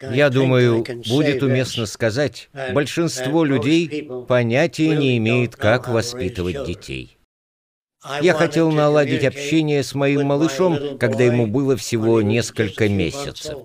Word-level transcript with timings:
Я 0.00 0.30
думаю, 0.30 0.84
будет 1.08 1.42
уместно 1.42 1.86
сказать, 1.86 2.50
большинство 2.72 3.44
людей 3.44 4.08
понятия 4.28 4.94
не 4.96 5.16
имеет, 5.18 5.56
как 5.56 5.88
воспитывать 5.88 6.64
детей. 6.64 7.18
Я 8.22 8.34
хотел 8.34 8.70
наладить 8.70 9.24
общение 9.24 9.82
с 9.82 9.94
моим 9.94 10.26
малышом, 10.26 10.98
когда 10.98 11.24
ему 11.24 11.46
было 11.46 11.76
всего 11.76 12.22
несколько 12.22 12.88
месяцев. 12.88 13.58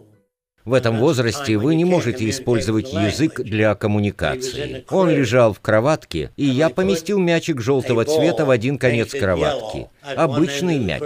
В 0.66 0.74
этом 0.74 0.98
возрасте 0.98 1.58
вы 1.58 1.76
не 1.76 1.84
можете 1.84 2.30
использовать 2.30 2.94
язык 2.94 3.42
для 3.42 3.76
коммуникации. 3.76 4.86
Он 4.90 5.10
лежал 5.10 5.54
в 5.54 5.60
кроватке, 5.60 6.32
и 6.38 6.46
я 6.46 6.70
поместил 6.70 7.20
мячик 7.20 7.60
желтого 7.62 8.06
цвета 8.06 8.46
в 8.46 8.50
один 8.50 8.78
конец 8.78 9.12
кроватки. 9.12 9.88
Обычный 10.16 10.80
мяч. 10.80 11.04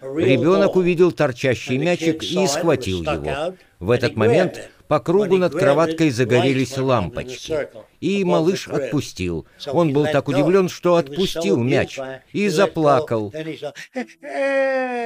Ребенок 0.00 0.76
увидел 0.76 1.12
торчащий 1.12 1.78
мячик 1.78 2.22
и 2.22 2.46
схватил 2.46 3.02
его. 3.02 3.54
В 3.78 3.90
этот 3.90 4.16
момент 4.16 4.68
по 4.88 5.00
кругу 5.00 5.36
над 5.36 5.54
кроваткой 5.54 6.10
загорелись 6.10 6.76
лампочки. 6.76 7.68
И 8.00 8.24
малыш 8.24 8.68
отпустил. 8.68 9.46
Он 9.66 9.92
был 9.92 10.06
так 10.06 10.28
удивлен, 10.28 10.68
что 10.68 10.96
отпустил 10.96 11.56
мяч 11.58 11.98
и 12.32 12.48
заплакал. 12.48 13.32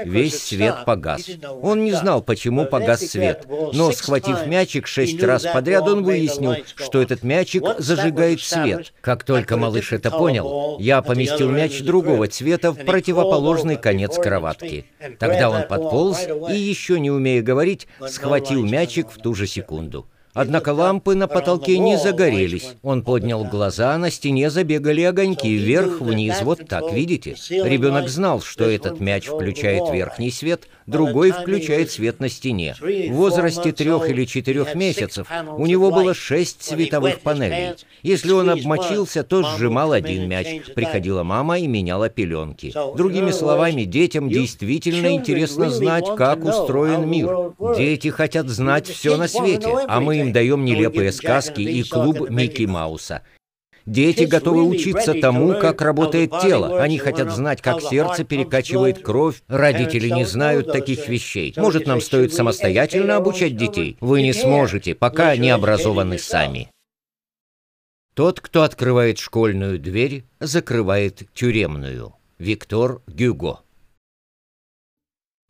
Весь 0.04 0.42
свет 0.42 0.84
погас. 0.86 1.28
Он 1.62 1.84
не 1.84 1.92
знал, 1.92 2.22
почему 2.22 2.66
погас 2.66 3.00
свет, 3.00 3.46
но, 3.72 3.92
схватив 3.92 4.46
мячик 4.46 4.86
шесть 4.86 5.22
раз 5.22 5.44
подряд, 5.44 5.86
он 5.88 6.02
выяснил, 6.02 6.56
что 6.74 7.00
этот 7.00 7.22
мячик 7.22 7.64
зажигает 7.78 8.40
свет. 8.40 8.92
Как 9.00 9.24
только 9.24 9.56
малыш 9.56 9.92
это 9.92 10.10
понял, 10.10 10.78
я 10.78 11.02
поместил 11.02 11.50
мяч 11.50 11.80
другого 11.80 12.28
цвета 12.28 12.72
в 12.72 12.84
противоположный 12.84 13.76
конец 13.76 14.16
кроватки. 14.16 14.86
Тогда 15.18 15.50
он 15.50 15.66
подполз 15.68 16.26
и, 16.50 16.56
еще 16.56 16.98
не 17.00 17.10
умея 17.10 17.42
говорить, 17.42 17.86
схватил 18.08 18.64
мячик 18.64 19.10
в 19.10 19.18
ту 19.18 19.34
же 19.34 19.46
секунду. 19.46 20.06
Однако 20.32 20.70
лампы 20.72 21.14
на 21.14 21.26
потолке 21.26 21.78
не 21.78 21.96
загорелись. 21.98 22.76
Он 22.82 23.02
поднял 23.02 23.44
глаза, 23.44 23.96
на 23.98 24.10
стене 24.10 24.50
забегали 24.50 25.02
огоньки 25.02 25.56
вверх-вниз, 25.56 26.42
вот 26.42 26.68
так, 26.68 26.92
видите? 26.92 27.36
Ребенок 27.50 28.08
знал, 28.08 28.40
что 28.40 28.64
этот 28.64 29.00
мяч 29.00 29.26
включает 29.26 29.90
верхний 29.92 30.30
свет, 30.30 30.68
другой 30.86 31.32
включает 31.32 31.90
свет 31.90 32.20
на 32.20 32.28
стене. 32.28 32.76
В 32.80 33.12
возрасте 33.12 33.72
трех 33.72 34.08
или 34.08 34.24
четырех 34.24 34.74
месяцев 34.74 35.26
у 35.56 35.66
него 35.66 35.90
было 35.90 36.14
шесть 36.14 36.62
световых 36.62 37.20
панелей. 37.20 37.74
Если 38.02 38.32
он 38.32 38.50
обмочился, 38.50 39.24
то 39.24 39.42
сжимал 39.42 39.92
один 39.92 40.28
мяч. 40.28 40.62
Приходила 40.74 41.22
мама 41.22 41.58
и 41.58 41.66
меняла 41.66 42.08
пеленки. 42.08 42.72
Другими 42.96 43.32
словами, 43.32 43.82
детям 43.82 44.28
действительно 44.28 45.12
интересно 45.12 45.70
знать, 45.70 46.06
как 46.16 46.44
устроен 46.44 47.08
мир. 47.08 47.52
Дети 47.76 48.08
хотят 48.08 48.48
знать 48.48 48.86
все 48.86 49.16
на 49.16 49.28
свете, 49.28 49.68
а 49.88 50.00
мы 50.00 50.19
им 50.20 50.32
даем 50.32 50.64
нелепые 50.64 51.12
сказки 51.12 51.60
и 51.60 51.82
клуб 51.82 52.30
Микки 52.30 52.64
Мауса. 52.64 53.22
Дети 53.86 54.24
готовы 54.24 54.62
учиться 54.62 55.14
тому, 55.14 55.54
как 55.58 55.80
работает 55.80 56.30
тело. 56.42 56.80
Они 56.82 56.98
хотят 56.98 57.32
знать, 57.32 57.62
как 57.62 57.80
сердце 57.80 58.24
перекачивает 58.24 59.02
кровь. 59.02 59.42
Родители 59.48 60.08
не 60.08 60.24
знают 60.24 60.70
таких 60.70 61.08
вещей. 61.08 61.54
Может, 61.56 61.86
нам 61.86 62.00
стоит 62.00 62.32
самостоятельно 62.32 63.16
обучать 63.16 63.56
детей? 63.56 63.96
Вы 64.00 64.22
не 64.22 64.32
сможете, 64.32 64.94
пока 64.94 65.36
не 65.36 65.50
образованы 65.50 66.18
сами. 66.18 66.70
Тот, 68.14 68.40
кто 68.40 68.62
открывает 68.62 69.18
школьную 69.18 69.78
дверь, 69.78 70.24
закрывает 70.40 71.22
тюремную. 71.32 72.14
Виктор 72.38 73.00
Гюго 73.06 73.60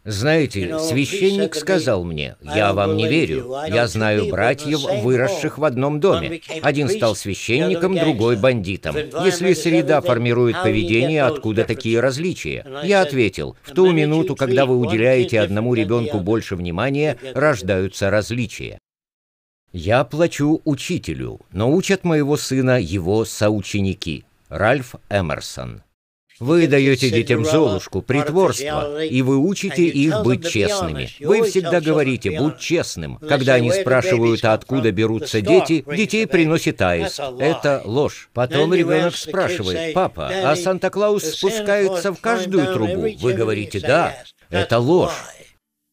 знаете, 0.05 0.79
священник 0.79 1.55
сказал 1.55 2.05
мне, 2.05 2.37
я 2.43 2.73
вам 2.73 2.97
не 2.97 3.07
верю. 3.07 3.55
Я 3.69 3.87
знаю 3.87 4.29
братьев, 4.31 4.81
выросших 5.03 5.59
в 5.59 5.65
одном 5.65 6.01
доме. 6.01 6.41
Один 6.63 6.89
стал 6.89 7.15
священником, 7.15 7.95
другой 7.97 8.37
бандитом. 8.37 8.97
Если 8.97 9.53
среда 9.53 10.01
формирует 10.01 10.63
поведение, 10.63 11.25
откуда 11.25 11.65
такие 11.65 12.01
различия? 12.01 12.65
Я 12.83 13.03
ответил, 13.03 13.57
в 13.63 13.73
ту 13.73 13.93
минуту, 13.93 14.37
когда 14.37 14.65
вы 14.65 14.79
уделяете 14.79 15.41
одному 15.41 15.75
ребенку 15.75 16.21
больше 16.21 16.57
внимания, 16.57 17.19
рождаются 17.35 18.11
различия. 18.11 18.79
Я 19.73 20.03
плачу 20.05 20.63
учителю, 20.65 21.41
но 21.53 21.71
учат 21.71 22.05
моего 22.05 22.37
сына 22.37 22.81
его 22.81 23.25
соученики. 23.25 24.25
Ральф 24.49 24.97
Эмерсон 25.11 25.83
вы 26.41 26.67
даете 26.67 27.11
детям 27.11 27.45
золушку, 27.45 28.01
притворство, 28.03 29.05
и 29.05 29.23
вы 29.23 29.37
учите 29.37 29.85
их 29.85 30.23
быть 30.23 30.49
честными. 30.49 31.11
Вы 31.21 31.43
всегда 31.43 31.81
говорите 31.81 32.31
«будь 32.39 32.59
честным». 32.59 33.17
Когда 33.17 33.55
они 33.55 33.71
спрашивают, 33.71 34.45
а 34.45 34.55
откуда 34.55 34.91
берутся 34.91 35.41
дети, 35.41 35.85
детей 35.87 36.27
приносит 36.27 36.81
Аис. 36.81 37.21
Это 37.39 37.83
ложь. 37.85 38.31
Потом 38.33 38.73
ребенок 38.75 39.15
спрашивает 39.15 39.95
«папа, 39.95 40.29
а 40.29 40.57
Санта-Клаус 40.57 41.25
спускается 41.25 42.13
в 42.13 42.21
каждую 42.21 42.73
трубу?» 42.73 43.09
Вы 43.21 43.35
говорите 43.35 43.81
«да». 43.81 44.17
Это 44.49 44.79
ложь. 44.79 45.13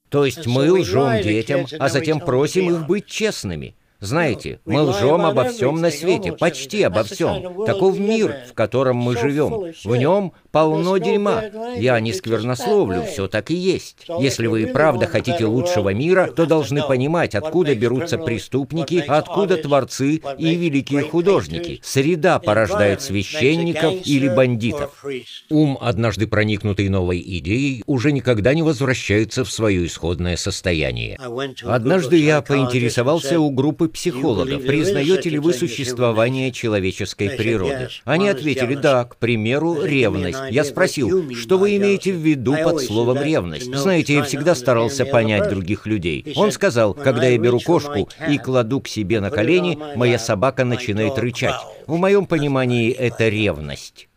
То 0.09 0.25
есть 0.25 0.47
мы 0.47 0.71
лжем 0.71 1.21
детям, 1.21 1.67
а 1.77 1.89
затем 1.89 2.19
просим 2.21 2.69
их 2.73 2.87
быть 2.87 3.05
честными. 3.07 3.75
Знаете, 3.99 4.59
мы 4.65 4.81
лжем 4.81 5.25
обо 5.25 5.45
всем 5.45 5.81
на 5.81 5.89
свете, 5.89 6.31
почти 6.31 6.83
обо 6.83 7.03
всем. 7.03 7.65
Таков 7.65 7.97
мир, 7.97 8.35
в 8.49 8.53
котором 8.53 8.97
мы 8.97 9.17
живем. 9.17 9.73
В 9.83 9.95
нем 9.95 10.33
полно 10.57 10.97
дерьма. 10.97 11.43
Я 11.77 11.99
не 11.99 12.13
сквернословлю, 12.13 13.03
все 13.03 13.27
так 13.27 13.51
и 13.51 13.53
есть. 13.53 14.07
Если 14.19 14.47
вы 14.47 14.63
и 14.63 14.65
правда 14.65 15.05
хотите 15.05 15.45
лучшего 15.45 15.93
мира, 15.93 16.31
то 16.35 16.47
должны 16.47 16.81
понимать, 16.81 17.35
откуда 17.35 17.75
берутся 17.75 18.17
преступники, 18.17 19.03
откуда 19.07 19.57
творцы 19.57 20.19
и 20.37 20.55
великие 20.55 21.03
художники. 21.03 21.79
Среда 21.83 22.39
порождает 22.39 23.03
священников 23.03 23.93
или 24.05 24.29
бандитов. 24.29 25.05
Ум, 25.51 25.77
однажды 25.79 26.25
проникнутый 26.25 26.89
новой 26.89 27.21
идеей, 27.21 27.83
уже 27.85 28.11
никогда 28.11 28.55
не 28.55 28.63
возвращается 28.63 29.43
в 29.43 29.51
свое 29.51 29.85
исходное 29.85 30.37
состояние. 30.37 31.19
Однажды 31.63 32.17
я 32.17 32.41
поинтересовался 32.41 33.39
у 33.39 33.51
группы 33.51 33.89
психологов, 33.89 34.65
признаете 34.65 35.29
ли 35.29 35.37
вы 35.37 35.53
существование 35.53 36.51
человеческой 36.51 37.29
природы? 37.29 37.89
Они 38.05 38.27
ответили, 38.27 38.73
да, 38.73 39.03
к 39.03 39.17
примеру, 39.17 39.83
ревность. 39.83 40.46
Я 40.49 40.63
спросил, 40.63 41.33
что 41.33 41.57
вы 41.57 41.77
имеете 41.77 42.11
в 42.11 42.17
виду 42.17 42.55
под 42.63 42.81
словом 42.81 43.21
ревность? 43.21 43.73
Знаете, 43.73 44.15
я 44.15 44.23
всегда 44.23 44.55
старался 44.55 45.05
понять 45.05 45.49
других 45.49 45.85
людей. 45.85 46.33
Он 46.35 46.51
сказал, 46.51 46.93
когда 46.93 47.27
я 47.27 47.37
беру 47.37 47.59
кошку 47.59 48.09
и 48.29 48.37
кладу 48.37 48.81
к 48.81 48.87
себе 48.87 49.19
на 49.19 49.29
колени, 49.29 49.77
моя 49.95 50.19
собака 50.19 50.63
начинает 50.65 51.17
рычать. 51.17 51.61
В 51.85 51.97
моем 51.97 52.25
понимании 52.25 52.91
это 52.91 53.29
ревность. 53.29 54.09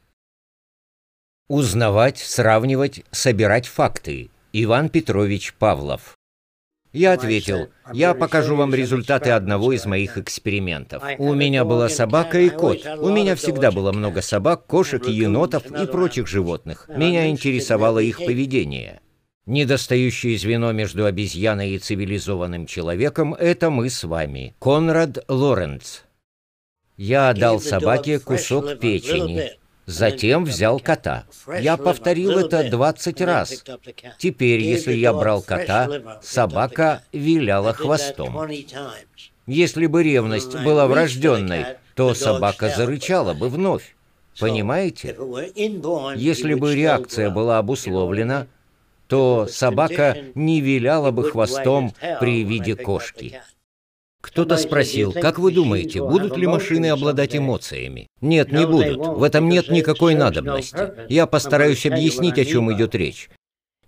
Узнавать, 1.48 2.18
сравнивать, 2.18 3.02
собирать 3.10 3.66
факты. 3.66 4.30
Иван 4.52 4.88
Петрович 4.88 5.54
Павлов 5.54 6.16
я 6.92 7.12
ответил, 7.12 7.68
я 7.92 8.14
покажу 8.14 8.56
вам 8.56 8.74
результаты 8.74 9.30
одного 9.30 9.72
из 9.72 9.86
моих 9.86 10.18
экспериментов. 10.18 11.02
У 11.18 11.34
меня 11.34 11.64
была 11.64 11.88
собака 11.88 12.40
и 12.40 12.48
кот. 12.48 12.84
У 12.98 13.10
меня 13.10 13.34
всегда 13.36 13.70
было 13.70 13.92
много 13.92 14.22
собак, 14.22 14.66
кошек, 14.66 15.06
енотов 15.06 15.66
и 15.70 15.86
прочих 15.86 16.26
животных. 16.26 16.88
Меня 16.88 17.28
интересовало 17.28 18.00
их 18.00 18.18
поведение. 18.18 19.00
Недостающее 19.46 20.38
звено 20.38 20.72
между 20.72 21.06
обезьяной 21.06 21.70
и 21.70 21.78
цивилизованным 21.78 22.66
человеком– 22.66 23.34
это 23.38 23.70
мы 23.70 23.90
с 23.90 24.04
вами. 24.04 24.54
Конрад 24.60 25.24
Лоренц. 25.28 26.02
Я 26.96 27.32
дал 27.32 27.60
собаке 27.60 28.20
кусок 28.20 28.78
печени, 28.78 29.52
Затем 29.90 30.44
взял 30.44 30.78
кота. 30.78 31.24
Я 31.58 31.76
повторил 31.76 32.38
это 32.38 32.70
20 32.70 33.20
раз. 33.22 33.64
Теперь, 34.18 34.60
если 34.60 34.92
я 34.92 35.12
брал 35.12 35.42
кота, 35.42 36.20
собака 36.22 37.02
виляла 37.12 37.72
хвостом. 37.72 38.48
Если 39.46 39.86
бы 39.86 40.04
ревность 40.04 40.56
была 40.62 40.86
врожденной, 40.86 41.64
то 41.96 42.14
собака 42.14 42.68
зарычала 42.68 43.34
бы 43.34 43.48
вновь. 43.48 43.96
Понимаете? 44.38 45.16
Если 46.14 46.54
бы 46.54 46.74
реакция 46.74 47.30
была 47.30 47.58
обусловлена, 47.58 48.46
то 49.08 49.48
собака 49.50 50.16
не 50.36 50.60
виляла 50.60 51.10
бы 51.10 51.28
хвостом 51.28 51.92
при 52.20 52.44
виде 52.44 52.76
кошки. 52.76 53.40
Кто-то 54.20 54.58
спросил, 54.58 55.12
как 55.12 55.38
вы 55.38 55.50
думаете, 55.50 56.02
будут 56.02 56.36
ли 56.36 56.46
машины 56.46 56.90
обладать 56.90 57.34
эмоциями? 57.34 58.06
Нет, 58.20 58.52
не 58.52 58.66
будут. 58.66 58.98
В 58.98 59.22
этом 59.22 59.48
нет 59.48 59.70
никакой 59.70 60.14
надобности. 60.14 60.92
Я 61.08 61.26
постараюсь 61.26 61.86
объяснить, 61.86 62.38
о 62.38 62.44
чем 62.44 62.72
идет 62.72 62.94
речь. 62.94 63.30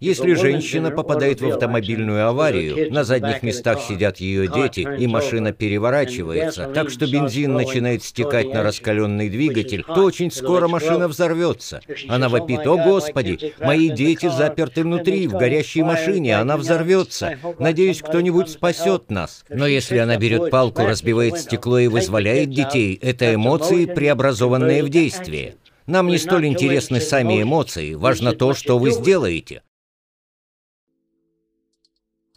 Если 0.02 0.34
женщина 0.34 0.90
попадает 0.90 1.40
в 1.40 1.46
автомобильную 1.46 2.26
аварию, 2.26 2.92
на 2.92 3.04
задних 3.04 3.44
местах 3.44 3.80
сидят 3.80 4.16
ее 4.16 4.48
дети, 4.48 4.80
и 4.98 5.06
машина 5.06 5.52
переворачивается, 5.52 6.66
так 6.74 6.90
что 6.90 7.06
бензин 7.06 7.52
начинает 7.52 8.02
стекать 8.02 8.52
на 8.52 8.64
раскаленный 8.64 9.28
двигатель, 9.28 9.84
то 9.84 10.02
очень 10.02 10.32
скоро 10.32 10.66
машина 10.66 11.06
взорвется. 11.06 11.82
Она 12.08 12.28
вопит, 12.28 12.66
«О, 12.66 12.78
Господи, 12.78 13.54
мои 13.60 13.90
дети 13.90 14.28
заперты 14.28 14.82
внутри, 14.82 15.28
в 15.28 15.34
горящей 15.34 15.82
машине, 15.82 16.36
она 16.36 16.56
взорвется. 16.56 17.38
Надеюсь, 17.60 18.02
кто-нибудь 18.02 18.50
спасет 18.50 19.08
нас». 19.08 19.44
Но 19.50 19.68
если 19.68 19.98
она 19.98 20.16
берет 20.16 20.50
палку, 20.50 20.84
разбивает 20.84 21.38
стекло 21.38 21.78
и 21.78 21.86
вызволяет 21.86 22.50
детей, 22.50 22.98
это 23.00 23.32
эмоции, 23.32 23.84
преобразованные 23.84 24.82
в 24.82 24.88
действие. 24.88 25.54
Нам 25.86 26.08
не 26.08 26.18
столь 26.18 26.46
интересны 26.46 27.00
сами 27.00 27.40
эмоции, 27.40 27.94
важно 27.94 28.32
то, 28.32 28.52
что 28.52 28.80
вы 28.80 28.90
сделаете. 28.90 29.62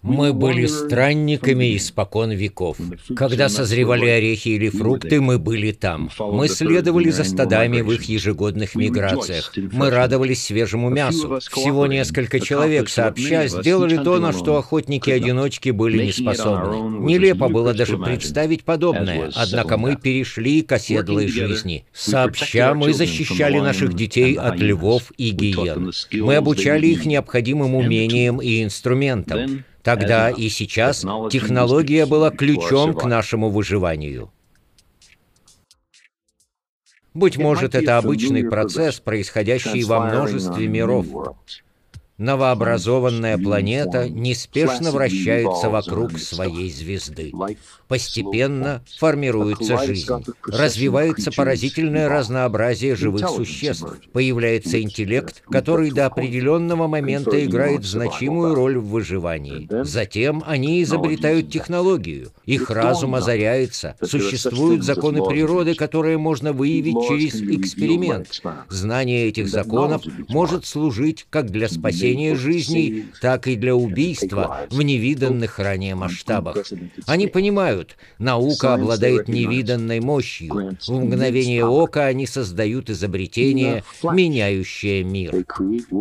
Мы 0.05 0.33
были 0.33 0.67
странниками 0.67 1.75
испокон 1.75 2.29
веков. 2.29 2.77
Когда 3.15 3.49
созревали 3.49 4.05
орехи 4.05 4.49
или 4.49 4.69
фрукты, 4.69 5.19
мы 5.19 5.39
были 5.39 5.71
там. 5.71 6.11
Мы 6.19 6.47
следовали 6.47 7.09
за 7.09 7.23
стадами 7.23 7.81
в 7.81 7.91
их 7.91 8.03
ежегодных 8.03 8.75
миграциях. 8.75 9.51
Мы 9.71 9.89
радовались 9.89 10.43
свежему 10.43 10.91
мясу. 10.91 11.39
Всего 11.39 11.87
несколько 11.87 12.39
человек 12.39 12.87
сообща 12.87 13.47
сделали 13.47 13.97
то, 13.97 14.19
на 14.19 14.31
что 14.31 14.57
охотники-одиночки 14.57 15.71
были 15.71 16.05
не 16.05 16.11
способны. 16.11 16.99
Нелепо 17.03 17.49
было 17.49 17.73
даже 17.73 17.97
представить 17.97 18.63
подобное, 18.63 19.31
однако 19.33 19.77
мы 19.77 19.95
перешли 19.95 20.61
к 20.61 20.71
оседлой 20.73 21.27
жизни. 21.27 21.83
Сообща 21.93 22.75
мы 22.75 22.93
защищали 22.93 23.57
наших 23.57 23.95
детей 23.95 24.35
от 24.35 24.59
львов 24.59 25.11
и 25.17 25.31
гиен. 25.31 25.91
Мы 26.13 26.35
обучали 26.35 26.85
их 26.85 27.07
необходимым 27.07 27.73
умениям 27.73 28.39
и 28.39 28.63
инструментам. 28.63 29.63
Тогда 29.85 30.31
и 30.31 30.49
сейчас 30.49 31.01
технология 31.29 32.07
была 32.07 32.31
ключом 32.31 32.95
к 32.95 33.05
нашему 33.05 33.51
выживанию. 33.51 34.31
Быть 37.13 37.37
может, 37.37 37.75
это 37.75 37.99
обычный 37.99 38.49
процесс, 38.49 38.99
происходящий 38.99 39.83
во 39.83 39.99
множестве 39.99 40.67
миров. 40.67 41.05
Новообразованная 42.17 43.37
планета 43.37 44.07
неспешно 44.07 44.91
вращается 44.91 45.69
вокруг 45.69 46.17
своей 46.17 46.71
звезды. 46.71 47.33
Постепенно 47.89 48.81
формируется 48.97 49.77
жизнь. 49.85 50.09
Развивается 50.45 51.31
поразительное 51.31 52.07
разнообразие 52.07 52.95
живых 52.95 53.29
существ. 53.29 53.85
Появляется 54.13 54.81
интеллект, 54.81 55.43
который 55.49 55.91
до 55.91 56.05
определенного 56.05 56.87
момента 56.87 57.43
играет 57.43 57.83
значимую 57.83 58.55
роль 58.55 58.77
в 58.77 58.87
выживании. 58.87 59.67
Затем 59.83 60.41
они 60.47 60.81
изобретают 60.83 61.51
технологию. 61.51 62.31
Их 62.45 62.69
разум 62.69 63.15
озаряется. 63.15 63.97
Существуют 64.01 64.83
законы 64.85 65.21
природы, 65.21 65.75
которые 65.75 66.17
можно 66.17 66.53
выявить 66.53 66.95
через 67.09 67.41
эксперимент. 67.41 68.41
Знание 68.69 69.27
этих 69.27 69.49
законов 69.49 70.01
может 70.29 70.65
служить 70.65 71.27
как 71.29 71.51
для 71.51 71.67
спасения 71.67 72.04
спасения 72.05 72.35
жизней, 72.35 73.05
так 73.21 73.47
и 73.47 73.55
для 73.55 73.75
убийства 73.75 74.67
в 74.69 74.81
невиданных 74.81 75.59
ранее 75.59 75.95
масштабах. 75.95 76.57
Они 77.05 77.27
понимают, 77.27 77.97
наука 78.19 78.73
обладает 78.73 79.27
невиданной 79.27 79.99
мощью. 79.99 80.77
В 80.87 80.91
мгновение 80.91 81.65
ока 81.65 82.05
они 82.05 82.27
создают 82.27 82.89
изобретение, 82.89 83.83
меняющее 84.03 85.03
мир. 85.03 85.45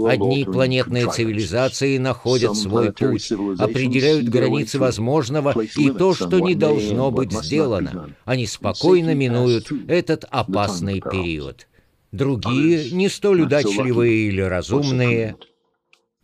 Одни 0.06 0.44
планетные 0.44 1.10
цивилизации 1.10 1.98
находят 1.98 2.56
свой 2.56 2.92
путь, 2.92 3.32
определяют 3.32 4.28
границы 4.28 4.78
возможного 4.78 5.54
и 5.76 5.90
то, 5.90 6.14
что 6.14 6.40
не 6.40 6.54
должно 6.54 7.10
быть 7.10 7.32
сделано. 7.32 8.10
Они 8.24 8.46
спокойно 8.46 9.14
минуют 9.14 9.70
этот 9.88 10.24
опасный 10.30 11.00
период. 11.00 11.66
Другие, 12.14 12.92
не 12.92 13.08
столь 13.08 13.42
удачливые 13.42 14.28
или 14.28 14.40
разумные, 14.40 15.36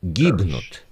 гибнут. 0.03 0.85